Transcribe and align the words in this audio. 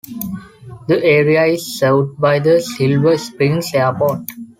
The 0.87 0.99
area 1.03 1.45
is 1.45 1.77
served 1.77 2.19
by 2.19 2.39
the 2.39 2.59
Silver 2.59 3.19
Springs 3.19 3.71
Airport. 3.75 4.21